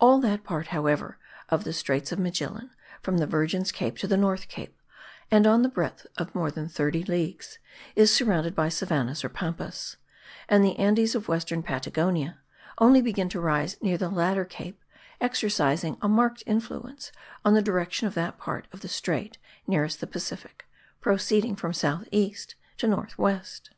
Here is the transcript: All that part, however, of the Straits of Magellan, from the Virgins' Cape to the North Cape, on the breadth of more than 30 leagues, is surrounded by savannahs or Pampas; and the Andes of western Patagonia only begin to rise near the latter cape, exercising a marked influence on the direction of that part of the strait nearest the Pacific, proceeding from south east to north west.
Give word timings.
All 0.00 0.18
that 0.20 0.44
part, 0.44 0.68
however, 0.68 1.18
of 1.50 1.64
the 1.64 1.74
Straits 1.74 2.10
of 2.10 2.18
Magellan, 2.18 2.70
from 3.02 3.18
the 3.18 3.26
Virgins' 3.26 3.70
Cape 3.70 3.98
to 3.98 4.06
the 4.06 4.16
North 4.16 4.48
Cape, 4.48 4.74
on 5.30 5.60
the 5.60 5.68
breadth 5.68 6.06
of 6.16 6.34
more 6.34 6.50
than 6.50 6.70
30 6.70 7.04
leagues, 7.04 7.58
is 7.94 8.10
surrounded 8.10 8.54
by 8.54 8.70
savannahs 8.70 9.22
or 9.24 9.28
Pampas; 9.28 9.98
and 10.48 10.64
the 10.64 10.78
Andes 10.78 11.14
of 11.14 11.28
western 11.28 11.62
Patagonia 11.62 12.38
only 12.78 13.02
begin 13.02 13.28
to 13.28 13.42
rise 13.42 13.76
near 13.82 13.98
the 13.98 14.08
latter 14.08 14.46
cape, 14.46 14.82
exercising 15.20 15.98
a 16.00 16.08
marked 16.08 16.42
influence 16.46 17.12
on 17.44 17.52
the 17.52 17.60
direction 17.60 18.06
of 18.06 18.14
that 18.14 18.38
part 18.38 18.66
of 18.72 18.80
the 18.80 18.88
strait 18.88 19.36
nearest 19.66 20.00
the 20.00 20.06
Pacific, 20.06 20.64
proceeding 21.02 21.54
from 21.54 21.74
south 21.74 22.08
east 22.10 22.54
to 22.78 22.88
north 22.88 23.18
west. 23.18 23.68